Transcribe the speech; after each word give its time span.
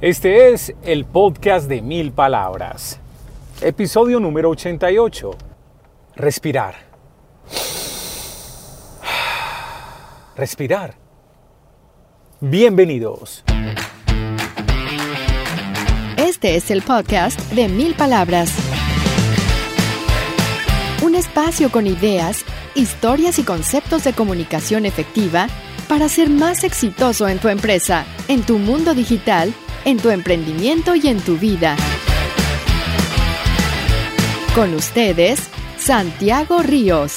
Este 0.00 0.52
es 0.52 0.72
el 0.84 1.06
podcast 1.06 1.68
de 1.68 1.82
mil 1.82 2.12
palabras. 2.12 3.00
Episodio 3.60 4.20
número 4.20 4.50
88. 4.50 5.32
Respirar. 6.14 6.76
Respirar. 10.36 10.94
Bienvenidos. 12.40 13.42
Este 16.16 16.54
es 16.54 16.70
el 16.70 16.82
podcast 16.82 17.40
de 17.50 17.66
mil 17.66 17.94
palabras. 17.94 18.54
Un 21.02 21.16
espacio 21.16 21.72
con 21.72 21.88
ideas, 21.88 22.44
historias 22.76 23.40
y 23.40 23.42
conceptos 23.42 24.04
de 24.04 24.12
comunicación 24.12 24.86
efectiva 24.86 25.48
para 25.88 26.08
ser 26.08 26.30
más 26.30 26.62
exitoso 26.62 27.26
en 27.26 27.40
tu 27.40 27.48
empresa, 27.48 28.06
en 28.28 28.42
tu 28.42 28.58
mundo 28.58 28.94
digital 28.94 29.52
en 29.88 29.96
tu 29.96 30.10
emprendimiento 30.10 30.94
y 30.94 31.08
en 31.08 31.18
tu 31.18 31.38
vida. 31.38 31.74
Con 34.54 34.74
ustedes, 34.74 35.48
Santiago 35.78 36.60
Ríos. 36.62 37.16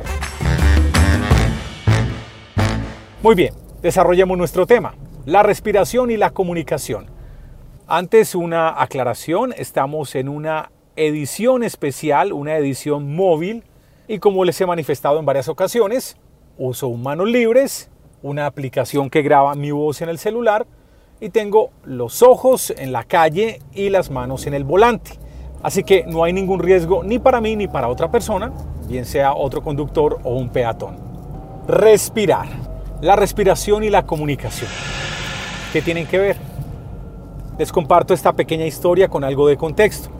Muy 3.22 3.34
bien, 3.34 3.52
desarrollemos 3.82 4.38
nuestro 4.38 4.66
tema, 4.66 4.94
la 5.26 5.42
respiración 5.42 6.10
y 6.10 6.16
la 6.16 6.30
comunicación. 6.30 7.10
Antes 7.86 8.34
una 8.34 8.82
aclaración, 8.82 9.52
estamos 9.58 10.14
en 10.14 10.30
una 10.30 10.70
edición 10.96 11.62
especial, 11.62 12.32
una 12.32 12.56
edición 12.56 13.14
móvil, 13.14 13.64
y 14.08 14.18
como 14.18 14.46
les 14.46 14.58
he 14.62 14.66
manifestado 14.66 15.18
en 15.18 15.26
varias 15.26 15.50
ocasiones, 15.50 16.16
uso 16.56 16.90
manos 16.92 17.28
libres, 17.28 17.90
una 18.22 18.46
aplicación 18.46 19.10
que 19.10 19.20
graba 19.20 19.54
mi 19.54 19.72
voz 19.72 20.00
en 20.00 20.08
el 20.08 20.18
celular, 20.18 20.66
y 21.24 21.30
tengo 21.30 21.70
los 21.84 22.22
ojos 22.22 22.70
en 22.76 22.92
la 22.92 23.04
calle 23.04 23.62
y 23.72 23.88
las 23.88 24.10
manos 24.10 24.46
en 24.46 24.52
el 24.52 24.62
volante. 24.62 25.12
Así 25.62 25.82
que 25.82 26.04
no 26.06 26.22
hay 26.22 26.34
ningún 26.34 26.60
riesgo 26.60 27.02
ni 27.02 27.18
para 27.18 27.40
mí 27.40 27.56
ni 27.56 27.66
para 27.66 27.88
otra 27.88 28.10
persona, 28.10 28.52
bien 28.86 29.06
sea 29.06 29.32
otro 29.32 29.62
conductor 29.62 30.18
o 30.22 30.34
un 30.34 30.50
peatón. 30.50 30.98
Respirar. 31.66 32.46
La 33.00 33.16
respiración 33.16 33.84
y 33.84 33.88
la 33.88 34.04
comunicación. 34.04 34.70
¿Qué 35.72 35.80
tienen 35.80 36.06
que 36.06 36.18
ver? 36.18 36.36
Les 37.56 37.72
comparto 37.72 38.12
esta 38.12 38.34
pequeña 38.34 38.66
historia 38.66 39.08
con 39.08 39.24
algo 39.24 39.48
de 39.48 39.56
contexto. 39.56 40.10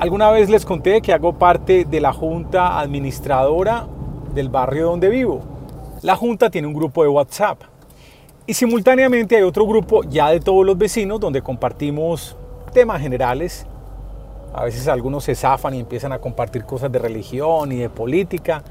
Alguna 0.00 0.28
vez 0.32 0.50
les 0.50 0.64
conté 0.64 1.02
que 1.02 1.12
hago 1.12 1.38
parte 1.38 1.84
de 1.84 2.00
la 2.00 2.12
junta 2.12 2.80
administradora 2.80 3.86
del 4.34 4.48
barrio 4.48 4.86
donde 4.86 5.08
vivo. 5.08 5.40
La 6.02 6.16
junta 6.16 6.50
tiene 6.50 6.66
un 6.66 6.74
grupo 6.74 7.04
de 7.04 7.10
WhatsApp 7.10 7.71
y 8.46 8.54
simultáneamente 8.54 9.36
hay 9.36 9.42
otro 9.42 9.66
grupo 9.66 10.02
ya 10.04 10.30
de 10.30 10.40
todos 10.40 10.66
los 10.66 10.76
vecinos 10.76 11.20
donde 11.20 11.42
compartimos 11.42 12.36
temas 12.72 13.00
generales. 13.00 13.66
A 14.52 14.64
veces 14.64 14.88
algunos 14.88 15.24
se 15.24 15.34
zafan 15.34 15.74
y 15.74 15.80
empiezan 15.80 16.12
a 16.12 16.18
compartir 16.18 16.64
cosas 16.64 16.90
de 16.90 16.98
religión 16.98 17.70
y 17.70 17.76
de 17.76 17.88
política. 17.88 18.64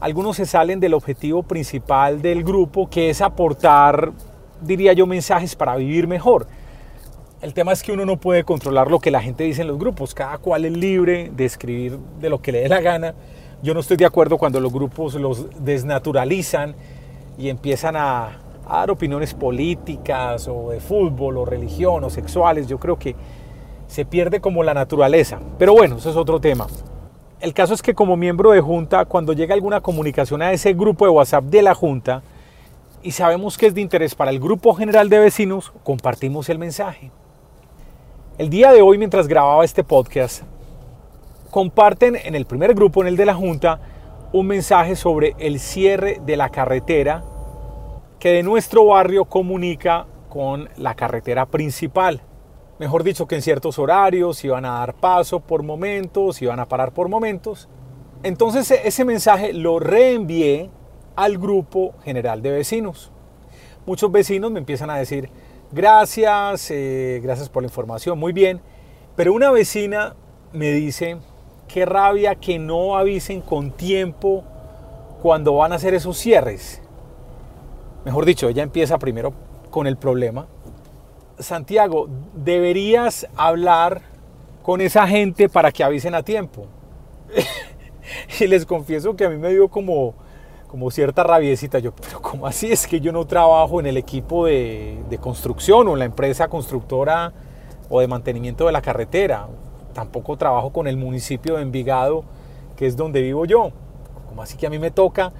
Algunos 0.00 0.36
se 0.36 0.46
salen 0.46 0.78
del 0.78 0.94
objetivo 0.94 1.42
principal 1.42 2.22
del 2.22 2.44
grupo, 2.44 2.88
que 2.88 3.10
es 3.10 3.20
aportar, 3.20 4.12
diría 4.60 4.92
yo, 4.92 5.06
mensajes 5.06 5.56
para 5.56 5.74
vivir 5.74 6.06
mejor. 6.06 6.46
El 7.42 7.54
tema 7.54 7.72
es 7.72 7.82
que 7.82 7.92
uno 7.92 8.04
no 8.04 8.18
puede 8.18 8.44
controlar 8.44 8.90
lo 8.90 9.00
que 9.00 9.10
la 9.10 9.20
gente 9.20 9.44
dice 9.44 9.62
en 9.62 9.68
los 9.68 9.78
grupos. 9.78 10.14
Cada 10.14 10.38
cual 10.38 10.64
es 10.64 10.72
libre 10.72 11.30
de 11.34 11.44
escribir 11.44 11.98
de 12.20 12.30
lo 12.30 12.40
que 12.40 12.52
le 12.52 12.60
dé 12.60 12.68
la 12.68 12.80
gana. 12.80 13.14
Yo 13.62 13.74
no 13.74 13.80
estoy 13.80 13.96
de 13.96 14.06
acuerdo 14.06 14.38
cuando 14.38 14.60
los 14.60 14.72
grupos 14.72 15.14
los 15.14 15.46
desnaturalizan 15.64 16.76
y 17.36 17.48
empiezan 17.48 17.96
a, 17.96 18.38
a 18.68 18.78
dar 18.78 18.90
opiniones 18.90 19.34
políticas 19.34 20.46
o 20.48 20.70
de 20.70 20.80
fútbol 20.80 21.38
o 21.38 21.44
religión 21.44 22.04
o 22.04 22.10
sexuales. 22.10 22.66
Yo 22.66 22.78
creo 22.78 22.98
que 22.98 23.16
se 23.86 24.04
pierde 24.04 24.40
como 24.40 24.62
la 24.62 24.74
naturaleza. 24.74 25.40
Pero 25.58 25.72
bueno, 25.72 25.96
eso 25.96 26.10
es 26.10 26.16
otro 26.16 26.40
tema. 26.40 26.66
El 27.40 27.54
caso 27.54 27.72
es 27.72 27.82
que 27.82 27.94
como 27.94 28.16
miembro 28.16 28.50
de 28.50 28.60
junta, 28.60 29.04
cuando 29.04 29.32
llega 29.32 29.54
alguna 29.54 29.80
comunicación 29.80 30.42
a 30.42 30.52
ese 30.52 30.74
grupo 30.74 31.04
de 31.04 31.10
WhatsApp 31.10 31.44
de 31.44 31.62
la 31.62 31.74
junta 31.74 32.22
y 33.02 33.12
sabemos 33.12 33.56
que 33.56 33.66
es 33.66 33.74
de 33.74 33.80
interés 33.80 34.14
para 34.14 34.30
el 34.30 34.40
grupo 34.40 34.74
general 34.74 35.08
de 35.08 35.20
vecinos, 35.20 35.72
compartimos 35.84 36.48
el 36.48 36.58
mensaje. 36.58 37.10
El 38.36 38.50
día 38.50 38.72
de 38.72 38.82
hoy, 38.82 38.98
mientras 38.98 39.28
grababa 39.28 39.64
este 39.64 39.84
podcast, 39.84 40.42
comparten 41.50 42.16
en 42.16 42.34
el 42.34 42.44
primer 42.44 42.74
grupo, 42.74 43.02
en 43.02 43.08
el 43.08 43.16
de 43.16 43.26
la 43.26 43.34
junta, 43.34 43.80
un 44.32 44.46
mensaje 44.46 44.96
sobre 44.96 45.34
el 45.38 45.58
cierre 45.58 46.20
de 46.24 46.36
la 46.36 46.50
carretera 46.50 47.22
que 48.18 48.30
de 48.30 48.42
nuestro 48.42 48.84
barrio 48.86 49.24
comunica 49.24 50.06
con 50.28 50.68
la 50.76 50.94
carretera 50.94 51.46
principal. 51.46 52.22
Mejor 52.78 53.02
dicho, 53.02 53.26
que 53.26 53.36
en 53.36 53.42
ciertos 53.42 53.78
horarios 53.78 54.44
iban 54.44 54.64
a 54.64 54.78
dar 54.80 54.94
paso 54.94 55.40
por 55.40 55.62
momentos, 55.62 56.40
iban 56.42 56.60
a 56.60 56.66
parar 56.66 56.92
por 56.92 57.08
momentos. 57.08 57.68
Entonces 58.22 58.70
e-, 58.70 58.86
ese 58.86 59.04
mensaje 59.04 59.52
lo 59.52 59.78
reenvié 59.78 60.70
al 61.16 61.38
grupo 61.38 61.94
general 62.04 62.42
de 62.42 62.50
vecinos. 62.50 63.10
Muchos 63.86 64.12
vecinos 64.12 64.50
me 64.50 64.58
empiezan 64.58 64.90
a 64.90 64.96
decir, 64.96 65.30
gracias, 65.72 66.70
eh, 66.70 67.20
gracias 67.22 67.48
por 67.48 67.62
la 67.62 67.68
información, 67.68 68.18
muy 68.18 68.32
bien. 68.32 68.60
Pero 69.16 69.32
una 69.32 69.50
vecina 69.50 70.14
me 70.52 70.70
dice, 70.72 71.18
qué 71.66 71.84
rabia 71.84 72.36
que 72.36 72.58
no 72.58 72.96
avisen 72.96 73.40
con 73.40 73.72
tiempo 73.72 74.44
cuando 75.22 75.54
van 75.54 75.72
a 75.72 75.76
hacer 75.76 75.94
esos 75.94 76.16
cierres. 76.18 76.82
Mejor 78.08 78.24
dicho, 78.24 78.48
ella 78.48 78.62
empieza 78.62 78.98
primero 78.98 79.34
con 79.70 79.86
el 79.86 79.98
problema. 79.98 80.46
Santiago, 81.38 82.08
deberías 82.32 83.26
hablar 83.36 84.00
con 84.62 84.80
esa 84.80 85.06
gente 85.06 85.50
para 85.50 85.70
que 85.72 85.84
avisen 85.84 86.14
a 86.14 86.22
tiempo. 86.22 86.64
y 88.40 88.46
les 88.46 88.64
confieso 88.64 89.14
que 89.14 89.26
a 89.26 89.28
mí 89.28 89.36
me 89.36 89.50
dio 89.50 89.68
como, 89.68 90.14
como 90.68 90.90
cierta 90.90 91.22
rabiecita. 91.22 91.80
Yo, 91.80 91.92
pero 91.92 92.22
¿cómo 92.22 92.46
así? 92.46 92.72
Es 92.72 92.86
que 92.86 92.98
yo 92.98 93.12
no 93.12 93.26
trabajo 93.26 93.78
en 93.78 93.84
el 93.84 93.98
equipo 93.98 94.46
de, 94.46 94.98
de 95.10 95.18
construcción 95.18 95.86
o 95.86 95.92
en 95.92 95.98
la 95.98 96.06
empresa 96.06 96.48
constructora 96.48 97.34
o 97.90 98.00
de 98.00 98.08
mantenimiento 98.08 98.64
de 98.64 98.72
la 98.72 98.80
carretera. 98.80 99.48
Tampoco 99.92 100.38
trabajo 100.38 100.72
con 100.72 100.86
el 100.86 100.96
municipio 100.96 101.56
de 101.56 101.62
Envigado, 101.62 102.24
que 102.74 102.86
es 102.86 102.96
donde 102.96 103.20
vivo 103.20 103.44
yo. 103.44 103.70
Como 104.30 104.40
así 104.40 104.56
que 104.56 104.66
a 104.66 104.70
mí 104.70 104.78
me 104.78 104.90
toca 104.90 105.34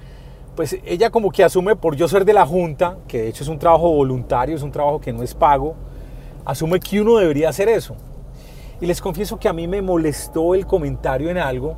pues 0.59 0.77
ella 0.83 1.09
como 1.09 1.31
que 1.31 1.41
asume 1.41 1.77
por 1.77 1.95
yo 1.95 2.05
ser 2.09 2.25
de 2.25 2.33
la 2.33 2.45
Junta, 2.45 2.97
que 3.07 3.21
de 3.21 3.27
hecho 3.29 3.43
es 3.43 3.49
un 3.49 3.57
trabajo 3.57 3.91
voluntario, 3.91 4.57
es 4.57 4.61
un 4.61 4.73
trabajo 4.73 4.99
que 4.99 5.13
no 5.13 5.23
es 5.23 5.33
pago, 5.33 5.73
asume 6.43 6.81
que 6.81 6.99
uno 6.99 7.15
debería 7.15 7.47
hacer 7.47 7.69
eso. 7.69 7.95
Y 8.81 8.85
les 8.85 8.99
confieso 8.99 9.39
que 9.39 9.47
a 9.47 9.53
mí 9.53 9.69
me 9.69 9.81
molestó 9.81 10.55
el 10.55 10.65
comentario 10.65 11.29
en 11.29 11.37
algo, 11.37 11.77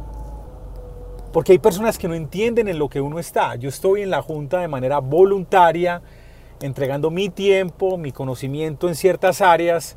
porque 1.32 1.52
hay 1.52 1.60
personas 1.60 2.00
que 2.00 2.08
no 2.08 2.16
entienden 2.16 2.68
en 2.68 2.80
lo 2.80 2.90
que 2.90 3.02
uno 3.02 3.20
está. 3.20 3.54
Yo 3.54 3.70
estoy 3.70 4.02
en 4.02 4.10
la 4.10 4.24
Junta 4.24 4.62
de 4.62 4.68
manera 4.68 4.98
voluntaria, 4.98 6.02
entregando 6.60 7.12
mi 7.12 7.30
tiempo, 7.30 8.00
mi 8.00 8.12
conocimiento 8.12 8.88
en 8.88 8.96
ciertas 8.96 9.42
áreas, 9.42 9.96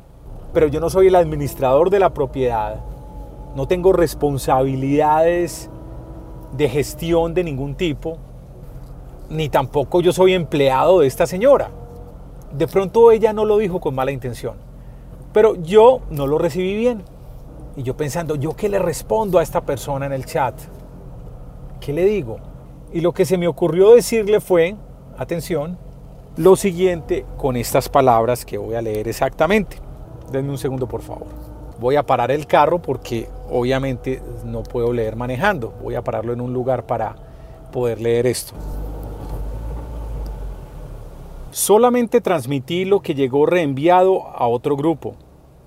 pero 0.53 0.67
yo 0.67 0.79
no 0.79 0.91
soy 0.91 1.07
el 1.07 1.15
administrador 1.15 1.89
de 1.89 1.97
la 1.97 2.13
propiedad, 2.13 2.85
no 3.55 3.67
tengo 3.67 3.93
responsabilidades 3.93 5.71
de 6.55 6.69
gestión 6.69 7.33
de 7.33 7.43
ningún 7.43 7.73
tipo, 7.73 8.19
ni 9.29 9.49
tampoco 9.49 10.01
yo 10.01 10.13
soy 10.13 10.33
empleado 10.33 10.99
de 10.99 11.07
esta 11.07 11.27
señora. 11.27 11.69
De 12.51 12.67
pronto 12.67 13.11
ella 13.11 13.33
no 13.33 13.45
lo 13.45 13.57
dijo 13.57 13.79
con 13.79 13.95
mala 13.95 14.11
intención, 14.11 14.55
pero 15.33 15.55
yo 15.55 16.01
no 16.09 16.27
lo 16.27 16.37
recibí 16.37 16.75
bien. 16.75 17.03
Y 17.75 17.83
yo 17.83 17.97
pensando, 17.97 18.35
¿yo 18.35 18.55
qué 18.55 18.69
le 18.69 18.79
respondo 18.79 19.39
a 19.39 19.43
esta 19.43 19.61
persona 19.61 20.05
en 20.05 20.13
el 20.13 20.25
chat? 20.25 20.55
¿Qué 21.81 21.91
le 21.91 22.05
digo? 22.05 22.37
Y 22.93 23.01
lo 23.01 23.11
que 23.11 23.25
se 23.25 23.37
me 23.37 23.47
ocurrió 23.47 23.93
decirle 23.93 24.39
fue, 24.39 24.75
atención, 25.17 25.77
lo 26.37 26.55
siguiente 26.55 27.25
con 27.37 27.57
estas 27.57 27.89
palabras 27.89 28.45
que 28.45 28.57
voy 28.57 28.75
a 28.75 28.81
leer 28.81 29.07
exactamente. 29.07 29.77
Denme 30.31 30.51
un 30.51 30.57
segundo, 30.57 30.87
por 30.87 31.01
favor. 31.01 31.27
Voy 31.79 31.97
a 31.97 32.03
parar 32.03 32.31
el 32.31 32.47
carro 32.47 32.81
porque 32.81 33.27
obviamente 33.49 34.21
no 34.45 34.63
puedo 34.63 34.93
leer 34.93 35.17
manejando. 35.17 35.73
Voy 35.83 35.95
a 35.95 36.03
pararlo 36.03 36.31
en 36.31 36.39
un 36.39 36.53
lugar 36.53 36.85
para 36.85 37.15
poder 37.71 37.99
leer 37.99 38.27
esto. 38.27 38.53
Solamente 41.55 42.19
transmití 42.19 42.83
lo 42.83 43.01
que 43.01 43.15
llegó 43.15 43.45
reenviado 43.45 44.27
a 44.27 44.45
otro 44.45 44.75
grupo. 44.75 45.15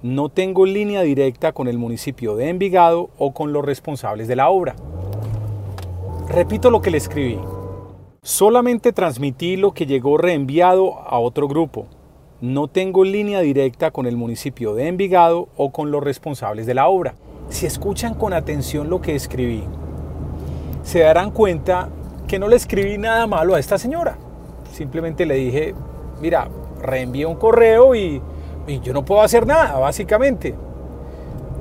No 0.03 0.29
tengo 0.29 0.67
línea 0.67 1.01
directa 1.01 1.53
con 1.53 1.67
el 1.67 1.79
municipio 1.79 2.37
de 2.37 2.51
Envigado 2.51 3.09
o 3.17 3.33
con 3.33 3.55
los 3.55 3.65
responsables 3.65 4.29
de 4.29 4.37
la 4.37 4.51
obra. 4.51 4.77
Repito 6.29 6.71
lo 6.71 6.83
que 6.83 6.91
le 6.91 6.99
escribí. 6.99 7.39
Solamente 8.21 8.93
transmití 8.93 9.57
lo 9.57 9.73
que 9.73 9.87
llegó 9.87 10.19
reenviado 10.19 10.99
a 11.09 11.19
otro 11.21 11.49
grupo. 11.49 11.87
No 12.43 12.69
tengo 12.69 13.03
línea 13.03 13.41
directa 13.41 13.91
con 13.91 14.05
el 14.05 14.19
municipio 14.19 14.75
de 14.75 14.89
Envigado 14.89 15.49
o 15.57 15.73
con 15.73 15.91
los 15.91 16.05
responsables 16.05 16.67
de 16.67 16.75
la 16.75 16.87
obra. 16.89 17.15
Si 17.49 17.65
escuchan 17.65 18.13
con 18.13 18.35
atención 18.35 18.91
lo 18.91 19.01
que 19.01 19.15
escribí, 19.15 19.65
se 20.83 20.99
darán 20.99 21.31
cuenta 21.31 21.89
que 22.27 22.39
no 22.39 22.47
le 22.47 22.57
escribí 22.57 22.99
nada 22.99 23.27
malo 23.27 23.55
a 23.55 23.59
esta 23.59 23.79
señora 23.79 24.19
simplemente 24.79 25.27
le 25.27 25.35
dije, 25.35 25.75
mira, 26.21 26.49
reenvíe 26.81 27.25
un 27.25 27.35
correo 27.35 27.95
y, 27.95 28.23
yo 28.83 28.93
no 28.93 29.05
puedo 29.05 29.23
hacer 29.23 29.47
nada, 29.47 29.79
básicamente. 29.79 30.55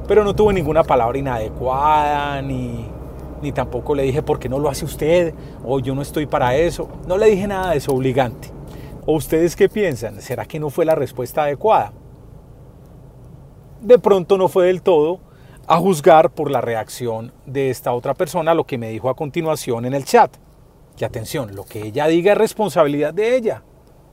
Pero 0.07 0.23
no 0.23 0.35
tuve 0.35 0.53
ninguna 0.53 0.83
palabra 0.83 1.17
inadecuada, 1.17 2.41
ni, 2.41 2.85
ni 3.41 3.51
tampoco 3.53 3.95
le 3.95 4.03
dije, 4.03 4.21
¿por 4.21 4.39
qué 4.39 4.49
no 4.49 4.59
lo 4.59 4.69
hace 4.69 4.85
usted? 4.85 5.33
O 5.65 5.79
yo 5.79 5.95
no 5.95 6.01
estoy 6.01 6.25
para 6.25 6.55
eso. 6.55 6.89
No 7.07 7.17
le 7.17 7.27
dije 7.27 7.47
nada 7.47 7.71
de 7.71 7.77
eso 7.77 7.93
obligante. 7.93 8.49
¿O 9.05 9.13
ustedes 9.13 9.55
qué 9.55 9.69
piensan? 9.69 10.21
¿Será 10.21 10.45
que 10.45 10.59
no 10.59 10.69
fue 10.69 10.83
la 10.83 10.95
respuesta 10.95 11.43
adecuada? 11.43 11.93
De 13.81 13.97
pronto 13.99 14.37
no 14.37 14.49
fue 14.49 14.67
del 14.67 14.81
todo, 14.81 15.19
a 15.65 15.77
juzgar 15.77 16.29
por 16.31 16.51
la 16.51 16.59
reacción 16.59 17.31
de 17.45 17.69
esta 17.69 17.93
otra 17.93 18.13
persona, 18.13 18.53
lo 18.53 18.65
que 18.65 18.77
me 18.77 18.89
dijo 18.89 19.09
a 19.09 19.15
continuación 19.15 19.85
en 19.85 19.93
el 19.93 20.03
chat 20.03 20.37
que 20.97 21.05
atención, 21.05 21.55
lo 21.55 21.63
que 21.63 21.83
ella 21.83 22.07
diga 22.07 22.33
es 22.33 22.37
responsabilidad 22.37 23.13
de 23.13 23.37
ella, 23.37 23.63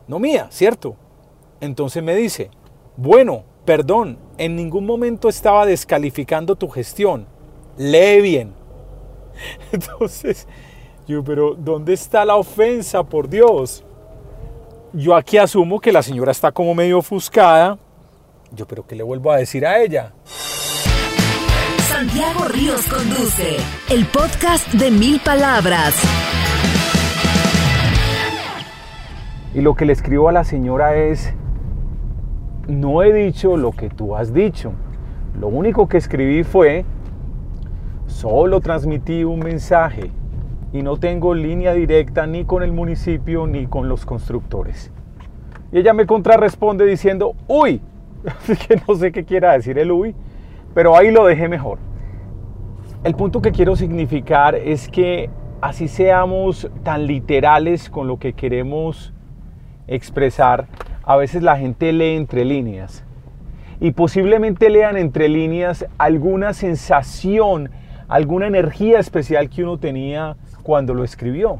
no 0.06 0.18
mía, 0.20 0.46
¿cierto? 0.50 0.96
Entonces 1.60 2.02
me 2.02 2.14
dice, 2.14 2.50
bueno, 2.96 3.44
perdón, 3.64 4.18
en 4.36 4.54
ningún 4.54 4.86
momento 4.86 5.28
estaba 5.28 5.66
descalificando 5.66 6.54
tu 6.54 6.68
gestión, 6.68 7.26
lee 7.76 8.20
bien. 8.20 8.54
Entonces, 9.72 10.46
yo, 11.08 11.24
pero 11.24 11.54
¿dónde 11.54 11.94
está 11.94 12.24
la 12.24 12.36
ofensa, 12.36 13.02
por 13.02 13.28
Dios? 13.28 13.82
Yo 14.92 15.16
aquí 15.16 15.38
asumo 15.38 15.80
que 15.80 15.90
la 15.90 16.02
señora 16.02 16.32
está 16.32 16.52
como 16.52 16.74
medio 16.74 16.98
ofuscada. 16.98 17.78
Yo, 18.52 18.66
pero 18.66 18.86
¿qué 18.86 18.94
le 18.94 19.02
vuelvo 19.02 19.32
a 19.32 19.38
decir 19.38 19.66
a 19.66 19.80
ella? 19.80 20.12
Santiago 21.88 22.44
Ríos 22.44 22.86
conduce 22.86 23.56
el 23.88 24.06
podcast 24.06 24.68
de 24.72 24.90
mil 24.90 25.20
palabras. 25.20 25.94
Y 29.54 29.60
lo 29.60 29.76
que 29.76 29.84
le 29.84 29.92
escribo 29.92 30.28
a 30.28 30.32
la 30.32 30.42
señora 30.42 30.96
es, 30.96 31.32
no 32.66 33.04
he 33.04 33.12
dicho 33.12 33.56
lo 33.56 33.70
que 33.70 33.88
tú 33.88 34.16
has 34.16 34.34
dicho. 34.34 34.72
Lo 35.38 35.46
único 35.46 35.88
que 35.88 35.96
escribí 35.96 36.42
fue, 36.42 36.84
solo 38.06 38.60
transmití 38.60 39.22
un 39.22 39.38
mensaje 39.38 40.10
y 40.72 40.82
no 40.82 40.96
tengo 40.96 41.34
línea 41.34 41.72
directa 41.72 42.26
ni 42.26 42.44
con 42.44 42.64
el 42.64 42.72
municipio 42.72 43.46
ni 43.46 43.66
con 43.68 43.88
los 43.88 44.04
constructores. 44.04 44.90
Y 45.70 45.78
ella 45.78 45.92
me 45.92 46.04
contrarresponde 46.04 46.84
diciendo, 46.84 47.34
uy, 47.46 47.80
que 48.68 48.80
no 48.88 48.96
sé 48.96 49.12
qué 49.12 49.24
quiera 49.24 49.52
decir 49.52 49.78
el 49.78 49.92
uy, 49.92 50.16
pero 50.74 50.96
ahí 50.96 51.12
lo 51.12 51.26
dejé 51.26 51.48
mejor. 51.48 51.78
El 53.04 53.14
punto 53.14 53.40
que 53.40 53.52
quiero 53.52 53.76
significar 53.76 54.56
es 54.56 54.88
que 54.88 55.30
así 55.60 55.86
seamos 55.86 56.68
tan 56.82 57.06
literales 57.06 57.88
con 57.88 58.08
lo 58.08 58.18
que 58.18 58.32
queremos 58.32 59.14
expresar, 59.86 60.66
a 61.04 61.16
veces 61.16 61.42
la 61.42 61.56
gente 61.56 61.92
lee 61.92 62.16
entre 62.16 62.44
líneas. 62.44 63.04
Y 63.80 63.90
posiblemente 63.92 64.70
lean 64.70 64.96
entre 64.96 65.28
líneas 65.28 65.86
alguna 65.98 66.52
sensación, 66.54 67.70
alguna 68.08 68.46
energía 68.46 68.98
especial 68.98 69.50
que 69.50 69.62
uno 69.62 69.78
tenía 69.78 70.36
cuando 70.62 70.94
lo 70.94 71.04
escribió. 71.04 71.58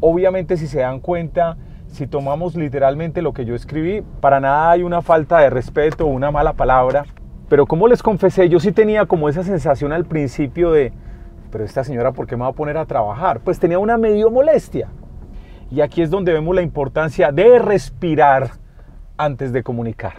Obviamente 0.00 0.56
si 0.56 0.66
se 0.66 0.80
dan 0.80 1.00
cuenta, 1.00 1.56
si 1.86 2.06
tomamos 2.06 2.56
literalmente 2.56 3.22
lo 3.22 3.32
que 3.32 3.44
yo 3.44 3.54
escribí, 3.54 4.02
para 4.20 4.40
nada 4.40 4.72
hay 4.72 4.82
una 4.82 5.00
falta 5.02 5.38
de 5.38 5.50
respeto 5.50 6.06
o 6.06 6.08
una 6.08 6.30
mala 6.30 6.54
palabra. 6.54 7.04
Pero 7.48 7.66
como 7.66 7.86
les 7.86 8.02
confesé, 8.02 8.48
yo 8.48 8.58
sí 8.58 8.72
tenía 8.72 9.06
como 9.06 9.28
esa 9.28 9.44
sensación 9.44 9.92
al 9.92 10.06
principio 10.06 10.72
de, 10.72 10.92
pero 11.52 11.62
esta 11.62 11.84
señora, 11.84 12.10
¿por 12.12 12.26
qué 12.26 12.36
me 12.36 12.42
va 12.42 12.48
a 12.48 12.52
poner 12.52 12.76
a 12.78 12.86
trabajar? 12.86 13.40
Pues 13.40 13.60
tenía 13.60 13.78
una 13.78 13.96
medio 13.96 14.30
molestia. 14.30 14.88
Y 15.74 15.80
aquí 15.80 16.02
es 16.02 16.10
donde 16.10 16.32
vemos 16.32 16.54
la 16.54 16.62
importancia 16.62 17.32
de 17.32 17.58
respirar 17.58 18.52
antes 19.16 19.52
de 19.52 19.64
comunicar. 19.64 20.12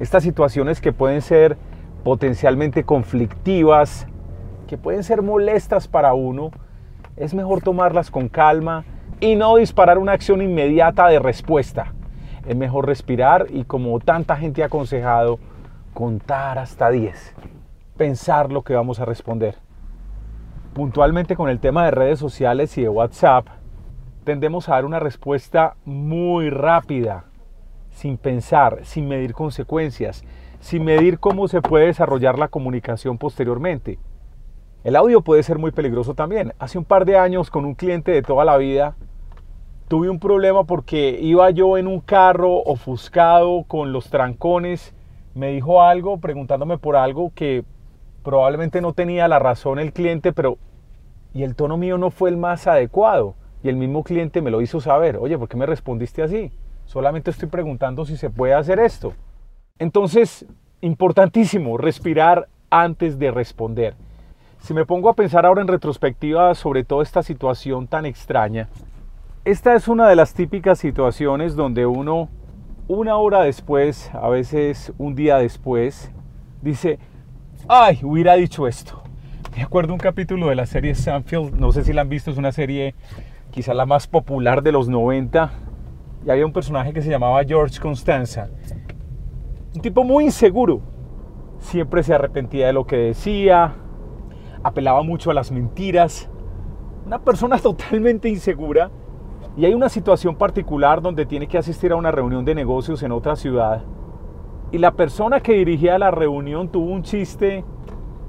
Estas 0.00 0.24
situaciones 0.24 0.80
que 0.80 0.92
pueden 0.92 1.22
ser 1.22 1.56
potencialmente 2.02 2.82
conflictivas, 2.82 4.08
que 4.66 4.76
pueden 4.76 5.04
ser 5.04 5.22
molestas 5.22 5.86
para 5.86 6.14
uno, 6.14 6.50
es 7.16 7.32
mejor 7.32 7.62
tomarlas 7.62 8.10
con 8.10 8.28
calma 8.28 8.84
y 9.20 9.36
no 9.36 9.54
disparar 9.54 9.98
una 9.98 10.14
acción 10.14 10.42
inmediata 10.42 11.06
de 11.06 11.20
respuesta. 11.20 11.92
Es 12.44 12.56
mejor 12.56 12.88
respirar 12.88 13.46
y 13.50 13.62
como 13.62 14.00
tanta 14.00 14.34
gente 14.34 14.64
ha 14.64 14.66
aconsejado, 14.66 15.38
contar 15.94 16.58
hasta 16.58 16.90
10. 16.90 17.36
Pensar 17.96 18.50
lo 18.50 18.62
que 18.62 18.74
vamos 18.74 18.98
a 18.98 19.04
responder. 19.04 19.54
Puntualmente 20.74 21.36
con 21.36 21.48
el 21.48 21.60
tema 21.60 21.84
de 21.84 21.92
redes 21.92 22.18
sociales 22.18 22.76
y 22.78 22.82
de 22.82 22.88
WhatsApp, 22.88 23.46
tendemos 24.24 24.68
a 24.68 24.72
dar 24.72 24.84
una 24.84 25.00
respuesta 25.00 25.76
muy 25.84 26.50
rápida, 26.50 27.24
sin 27.90 28.16
pensar, 28.16 28.80
sin 28.84 29.08
medir 29.08 29.34
consecuencias, 29.34 30.24
sin 30.60 30.84
medir 30.84 31.18
cómo 31.18 31.48
se 31.48 31.60
puede 31.60 31.86
desarrollar 31.86 32.38
la 32.38 32.48
comunicación 32.48 33.18
posteriormente. 33.18 33.98
El 34.84 34.96
audio 34.96 35.20
puede 35.22 35.42
ser 35.42 35.58
muy 35.58 35.70
peligroso 35.70 36.14
también. 36.14 36.54
Hace 36.58 36.78
un 36.78 36.84
par 36.84 37.04
de 37.04 37.16
años 37.16 37.50
con 37.50 37.64
un 37.64 37.74
cliente 37.74 38.10
de 38.10 38.22
toda 38.22 38.44
la 38.44 38.56
vida 38.56 38.96
tuve 39.88 40.08
un 40.08 40.18
problema 40.18 40.64
porque 40.64 41.18
iba 41.20 41.50
yo 41.50 41.76
en 41.76 41.86
un 41.86 42.00
carro 42.00 42.62
ofuscado 42.62 43.64
con 43.68 43.92
los 43.92 44.08
trancones, 44.08 44.94
me 45.34 45.50
dijo 45.50 45.82
algo 45.82 46.18
preguntándome 46.18 46.78
por 46.78 46.96
algo 46.96 47.30
que 47.34 47.64
probablemente 48.22 48.80
no 48.80 48.92
tenía 48.92 49.28
la 49.28 49.38
razón 49.38 49.78
el 49.78 49.92
cliente, 49.92 50.32
pero 50.32 50.58
y 51.34 51.42
el 51.42 51.54
tono 51.54 51.76
mío 51.76 51.98
no 51.98 52.10
fue 52.10 52.30
el 52.30 52.36
más 52.36 52.66
adecuado. 52.66 53.34
Y 53.62 53.68
el 53.68 53.76
mismo 53.76 54.02
cliente 54.02 54.42
me 54.42 54.50
lo 54.50 54.60
hizo 54.60 54.80
saber, 54.80 55.16
oye, 55.16 55.38
¿por 55.38 55.48
qué 55.48 55.56
me 55.56 55.66
respondiste 55.66 56.22
así? 56.22 56.50
Solamente 56.84 57.30
estoy 57.30 57.48
preguntando 57.48 58.04
si 58.04 58.16
se 58.16 58.28
puede 58.28 58.54
hacer 58.54 58.80
esto. 58.80 59.14
Entonces, 59.78 60.46
importantísimo, 60.80 61.78
respirar 61.78 62.48
antes 62.70 63.18
de 63.18 63.30
responder. 63.30 63.94
Si 64.58 64.74
me 64.74 64.86
pongo 64.86 65.08
a 65.08 65.14
pensar 65.14 65.46
ahora 65.46 65.62
en 65.62 65.68
retrospectiva 65.68 66.54
sobre 66.54 66.84
toda 66.84 67.02
esta 67.02 67.22
situación 67.22 67.88
tan 67.88 68.06
extraña, 68.06 68.68
esta 69.44 69.74
es 69.74 69.88
una 69.88 70.08
de 70.08 70.16
las 70.16 70.34
típicas 70.34 70.78
situaciones 70.78 71.56
donde 71.56 71.84
uno, 71.84 72.28
una 72.86 73.16
hora 73.16 73.42
después, 73.42 74.10
a 74.14 74.28
veces 74.28 74.92
un 74.98 75.16
día 75.16 75.38
después, 75.38 76.12
dice, 76.60 77.00
ay, 77.68 77.98
hubiera 78.02 78.34
dicho 78.34 78.68
esto. 78.68 79.02
Me 79.56 79.62
acuerdo 79.62 79.92
un 79.92 79.98
capítulo 79.98 80.48
de 80.48 80.54
la 80.54 80.66
serie 80.66 80.94
Sanfield, 80.94 81.54
no 81.54 81.72
sé 81.72 81.82
si 81.82 81.92
la 81.92 82.02
han 82.02 82.08
visto, 82.08 82.30
es 82.30 82.38
una 82.38 82.52
serie 82.52 82.94
quizá 83.52 83.74
la 83.74 83.86
más 83.86 84.08
popular 84.08 84.62
de 84.62 84.72
los 84.72 84.88
90, 84.88 85.52
y 86.26 86.30
había 86.30 86.46
un 86.46 86.52
personaje 86.52 86.92
que 86.92 87.02
se 87.02 87.10
llamaba 87.10 87.44
George 87.44 87.78
Constanza. 87.78 88.48
Un 89.74 89.82
tipo 89.82 90.02
muy 90.04 90.24
inseguro, 90.24 90.80
siempre 91.58 92.02
se 92.02 92.14
arrepentía 92.14 92.66
de 92.66 92.72
lo 92.72 92.86
que 92.86 92.96
decía, 92.96 93.74
apelaba 94.62 95.02
mucho 95.02 95.30
a 95.30 95.34
las 95.34 95.52
mentiras, 95.52 96.30
una 97.06 97.20
persona 97.20 97.58
totalmente 97.62 98.28
insegura 98.28 98.90
y 99.56 99.66
hay 99.66 99.74
una 99.74 99.90
situación 99.90 100.34
particular 100.36 101.02
donde 101.02 101.26
tiene 101.26 101.46
que 101.46 101.58
asistir 101.58 101.92
a 101.92 101.96
una 101.96 102.10
reunión 102.10 102.44
de 102.44 102.54
negocios 102.54 103.02
en 103.02 103.12
otra 103.12 103.36
ciudad 103.36 103.82
y 104.70 104.78
la 104.78 104.92
persona 104.92 105.40
que 105.40 105.52
dirigía 105.52 105.98
la 105.98 106.10
reunión 106.10 106.70
tuvo 106.70 106.90
un 106.90 107.02
chiste 107.02 107.64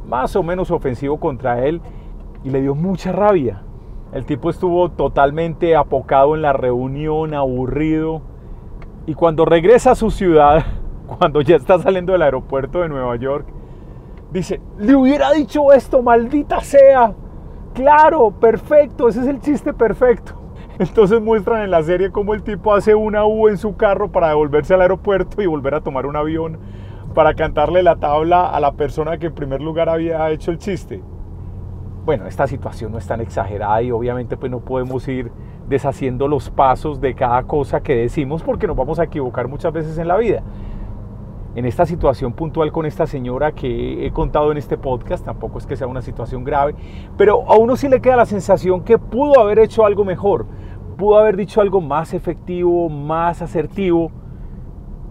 más 0.06 0.36
o 0.36 0.44
menos 0.44 0.70
ofensivo 0.70 1.18
contra 1.18 1.66
él 1.66 1.80
y 2.44 2.50
le 2.50 2.62
dio 2.62 2.76
mucha 2.76 3.14
rabia. 3.14 3.64
El 4.14 4.26
tipo 4.26 4.50
estuvo 4.50 4.90
totalmente 4.92 5.76
apocado 5.76 6.36
en 6.36 6.42
la 6.42 6.54
reunión, 6.54 7.34
aburrido 7.34 8.22
y 9.06 9.16
cuando 9.16 9.46
regresa 9.46 9.92
a 9.92 9.96
su 9.96 10.12
ciudad, 10.12 10.64
cuando 11.20 11.42
ya 11.42 11.56
está 11.56 11.80
saliendo 11.80 12.14
del 12.14 12.22
aeropuerto 12.22 12.82
de 12.82 12.90
Nueva 12.90 13.16
York, 13.16 13.48
Dice, 14.34 14.60
le 14.80 14.96
hubiera 14.96 15.32
dicho 15.32 15.72
esto, 15.72 16.02
maldita 16.02 16.60
sea. 16.60 17.14
Claro, 17.76 18.32
perfecto, 18.32 19.08
ese 19.08 19.22
es 19.22 19.28
el 19.28 19.40
chiste 19.40 19.74
perfecto. 19.74 20.34
Entonces 20.80 21.22
muestran 21.22 21.62
en 21.62 21.70
la 21.70 21.84
serie 21.84 22.12
cómo 22.12 22.34
el 22.34 22.42
tipo 22.42 22.74
hace 22.74 22.96
una 22.96 23.28
U 23.28 23.48
en 23.48 23.60
su 23.60 23.78
carro 23.78 24.12
para 24.12 24.30
devolverse 24.30 24.74
al 24.74 24.82
aeropuerto 24.82 25.40
y 25.44 25.46
volver 25.46 25.76
a 25.76 25.82
tomar 25.82 26.08
un 26.08 26.16
avión 26.16 26.58
para 27.14 27.36
cantarle 27.36 27.84
la 27.84 27.98
tabla 27.98 28.50
a 28.50 28.60
la 28.60 28.72
persona 28.72 29.20
que 29.20 29.28
en 29.28 29.36
primer 29.36 29.62
lugar 29.62 29.88
había 29.88 30.28
hecho 30.32 30.50
el 30.50 30.58
chiste. 30.58 31.04
Bueno, 32.06 32.28
esta 32.28 32.48
situación 32.48 32.92
no 32.92 32.98
es 32.98 33.08
tan 33.08 33.22
exagerada 33.22 33.82
y 33.82 33.92
obviamente 33.92 34.36
pues 34.36 34.52
no 34.52 34.60
podemos 34.60 35.08
ir 35.08 35.32
deshaciendo 35.70 36.28
los 36.28 36.50
pasos 36.50 37.00
de 37.00 37.16
cada 37.16 37.44
cosa 37.44 37.82
que 37.82 37.96
decimos 37.96 38.44
porque 38.44 38.68
nos 38.68 38.76
vamos 38.76 39.00
a 39.00 39.06
equivocar 39.06 39.48
muchas 39.48 39.72
veces 39.72 39.98
en 39.98 40.10
la 40.10 40.18
vida 40.18 40.44
en 41.56 41.66
esta 41.66 41.86
situación 41.86 42.34
puntual 42.34 42.72
con 42.72 42.86
esta 42.86 43.06
señora 43.06 43.52
que 43.52 44.06
he 44.06 44.12
contado 44.12 44.52
en 44.52 44.58
este 44.58 44.78
podcast, 44.78 45.24
tampoco 45.26 45.60
es 45.60 45.68
que 45.68 45.76
sea 45.76 45.88
una 45.88 46.02
situación 46.02 46.44
grave, 46.44 46.76
pero 47.18 47.50
a 47.50 47.58
uno 47.58 47.76
sí 47.76 47.88
le 47.88 48.02
queda 48.02 48.16
la 48.16 48.26
sensación 48.26 48.84
que 48.84 48.98
pudo 48.98 49.40
haber 49.40 49.60
hecho 49.60 49.86
algo 49.86 50.04
mejor, 50.04 50.48
pudo 50.98 51.20
haber 51.20 51.38
dicho 51.38 51.62
algo 51.62 51.80
más 51.80 52.14
efectivo, 52.14 52.90
más 52.90 53.42
asertivo. 53.42 54.12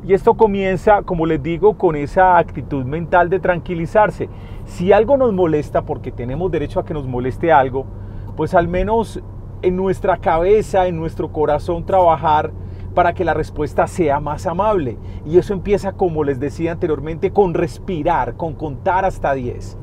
Y 0.04 0.14
esto 0.14 0.35
comienza, 0.35 1.02
como 1.02 1.26
les 1.26 1.40
digo, 1.42 1.78
con 1.78 1.94
esa 1.94 2.37
actitud 2.37 2.85
mental 2.85 3.30
de 3.30 3.38
tranquilizarse. 3.38 4.28
Si 4.64 4.92
algo 4.92 5.16
nos 5.16 5.32
molesta, 5.32 5.82
porque 5.82 6.11
tenemos 6.11 6.50
derecho 6.50 6.80
a 6.80 6.85
que 6.85 6.92
nos 6.92 7.06
moleste 7.06 7.52
algo, 7.52 7.87
pues 8.37 8.54
al 8.54 8.66
menos 8.66 9.23
en 9.62 9.76
nuestra 9.76 10.16
cabeza, 10.16 10.88
en 10.88 10.97
nuestro 10.97 11.30
corazón 11.30 11.87
trabajar 11.87 12.50
para 12.97 13.14
que 13.14 13.25
la 13.25 13.32
respuesta 13.32 13.87
sea 13.87 14.18
más 14.18 14.47
amable. 14.47 14.99
Y 15.25 15.38
eso 15.38 15.54
empieza, 15.54 15.92
como 15.92 16.25
les 16.25 16.40
decía 16.40 16.73
anteriormente, 16.73 17.30
con 17.30 17.54
respirar, 17.54 18.37
con 18.37 18.54
contar 18.54 19.04
hasta 19.04 19.35
10. 19.35 19.78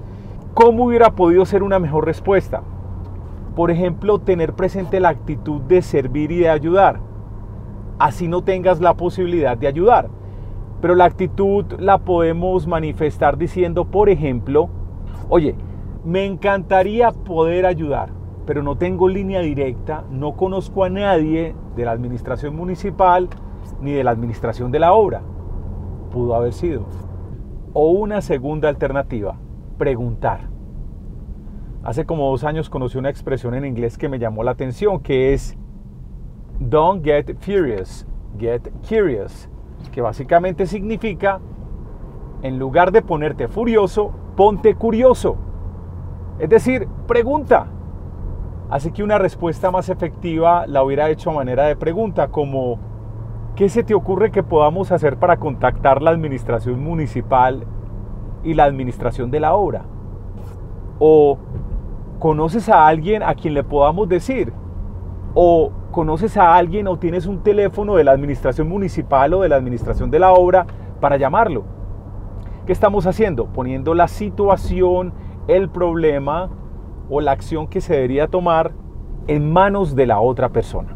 ¿Cómo 0.53 0.85
hubiera 0.85 1.11
podido 1.11 1.45
ser 1.45 1.63
una 1.63 1.79
mejor 1.79 2.05
respuesta? 2.05 2.61
Por 3.55 3.71
ejemplo, 3.71 4.19
tener 4.19 4.53
presente 4.53 4.99
la 4.99 5.09
actitud 5.09 5.61
de 5.61 5.81
servir 5.81 6.31
y 6.31 6.39
de 6.39 6.49
ayudar. 6.49 7.08
Así 7.99 8.27
no 8.27 8.43
tengas 8.43 8.81
la 8.81 8.95
posibilidad 8.95 9.57
de 9.57 9.67
ayudar. 9.67 10.09
Pero 10.81 10.95
la 10.95 11.05
actitud 11.05 11.65
la 11.77 11.99
podemos 11.99 12.65
manifestar 12.65 13.37
diciendo, 13.37 13.85
por 13.85 14.09
ejemplo, 14.09 14.69
oye, 15.27 15.55
me 16.03 16.25
encantaría 16.25 17.11
poder 17.11 17.65
ayudar 17.65 18.19
pero 18.49 18.63
no 18.63 18.77
tengo 18.77 19.07
línea 19.07 19.41
directa, 19.41 20.05
no 20.09 20.35
conozco 20.35 20.83
a 20.83 20.89
nadie 20.89 21.53
de 21.75 21.85
la 21.85 21.91
administración 21.91 22.55
municipal 22.55 23.29
ni 23.79 23.91
de 23.91 24.03
la 24.03 24.09
administración 24.09 24.71
de 24.71 24.79
la 24.79 24.93
obra. 24.93 25.21
Pudo 26.11 26.33
haber 26.33 26.53
sido. 26.53 26.87
O 27.73 27.91
una 27.91 28.21
segunda 28.21 28.67
alternativa, 28.67 29.37
preguntar. 29.77 30.49
Hace 31.83 32.07
como 32.07 32.31
dos 32.31 32.43
años 32.43 32.71
conocí 32.71 32.97
una 32.97 33.11
expresión 33.11 33.53
en 33.53 33.65
inglés 33.65 33.99
que 33.99 34.09
me 34.09 34.17
llamó 34.17 34.41
la 34.41 34.49
atención, 34.49 34.99
que 35.01 35.35
es 35.35 35.55
Don't 36.59 37.03
get 37.03 37.35
furious, 37.39 38.05
get 38.37 38.69
curious, 38.87 39.49
que 39.91 40.01
básicamente 40.01 40.65
significa, 40.65 41.39
en 42.41 42.59
lugar 42.59 42.91
de 42.91 43.01
ponerte 43.01 43.47
furioso, 43.47 44.11
ponte 44.35 44.75
curioso. 44.75 45.37
Es 46.37 46.49
decir, 46.49 46.87
pregunta, 47.07 47.67
Así 48.69 48.91
que 48.91 49.01
una 49.01 49.17
respuesta 49.17 49.71
más 49.71 49.89
efectiva 49.89 50.67
la 50.67 50.83
hubiera 50.83 51.09
hecho 51.09 51.31
a 51.31 51.33
manera 51.33 51.63
de 51.63 51.75
pregunta, 51.75 52.27
como 52.27 52.77
¿qué 53.55 53.67
se 53.67 53.83
te 53.83 53.95
ocurre 53.95 54.31
que 54.31 54.43
podamos 54.43 54.91
hacer 54.91 55.17
para 55.17 55.37
contactar 55.37 56.03
la 56.03 56.11
administración 56.11 56.83
municipal 56.83 57.65
y 58.43 58.53
la 58.53 58.65
administración 58.65 59.31
de 59.31 59.39
la 59.39 59.55
obra? 59.55 59.85
O 60.99 61.39
¿conoces 62.19 62.69
a 62.69 62.85
alguien 62.85 63.23
a 63.23 63.33
quien 63.33 63.55
le 63.55 63.63
podamos 63.63 64.07
decir? 64.07 64.53
O 65.33 65.71
¿conoces 65.99 66.37
a 66.37 66.55
alguien 66.55 66.87
o 66.87 66.97
tienes 66.97 67.25
un 67.25 67.43
teléfono 67.43 67.95
de 67.95 68.05
la 68.05 68.11
administración 68.11 68.69
municipal 68.69 69.33
o 69.33 69.41
de 69.41 69.49
la 69.49 69.57
administración 69.57 70.09
de 70.09 70.17
la 70.17 70.31
obra 70.31 70.65
para 71.01 71.17
llamarlo? 71.17 71.65
¿Qué 72.65 72.71
estamos 72.71 73.05
haciendo? 73.05 73.47
Poniendo 73.47 73.93
la 73.93 74.07
situación, 74.07 75.11
el 75.49 75.67
problema 75.67 76.51
o 77.09 77.19
la 77.19 77.33
acción 77.33 77.67
que 77.67 77.81
se 77.81 77.95
debería 77.95 78.29
tomar 78.29 78.71
en 79.27 79.51
manos 79.51 79.93
de 79.93 80.05
la 80.05 80.21
otra 80.21 80.47
persona. 80.47 80.95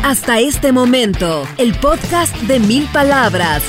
Hasta 0.03 0.41
este 0.41 0.73
momento, 0.73 1.47
el 1.59 1.75
podcast 1.75 2.35
de 2.43 2.59
mil 2.59 2.87
palabras. 2.93 3.63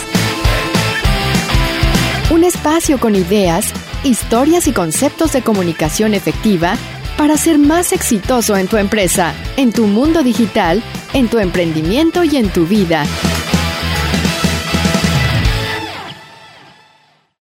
Un 2.32 2.44
espacio 2.44 3.00
con 3.00 3.16
ideas, 3.16 3.72
historias 4.04 4.68
y 4.68 4.74
conceptos 4.74 5.34
de 5.34 5.44
comunicación 5.44 6.13
efectiva 6.13 6.75
para 7.18 7.38
ser 7.38 7.60
más 7.60 7.94
exitoso 7.94 8.58
en 8.58 8.68
tu 8.68 8.78
empresa, 8.78 9.34
en 9.58 9.72
tu 9.72 9.86
mundo 9.86 10.24
digital, 10.24 10.82
en 11.13 11.28
tu 11.28 11.38
emprendimiento 11.38 12.24
y 12.24 12.38
en 12.38 12.50
tu 12.50 12.66
vida. 12.66 13.06